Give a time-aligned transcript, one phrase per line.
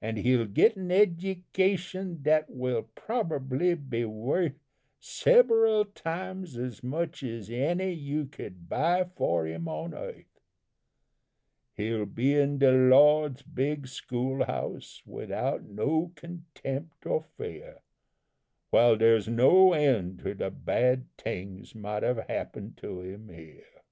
[0.00, 4.58] An' he'll get an' education dat will proberbly be worth
[5.00, 10.40] Seberal times as much as any you could buy for him on earth;
[11.76, 17.82] He'll be in de Lawd's big schoolhouse, widout no contempt or fear;
[18.70, 23.84] While dere's no end to the bad tings might have happened to him here.